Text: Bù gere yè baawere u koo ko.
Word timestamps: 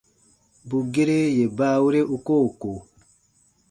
Bù 0.67 0.77
gere 0.93 1.17
yè 1.37 1.45
baawere 1.57 2.01
u 2.15 2.17
koo 2.27 2.47
ko. 2.61 2.71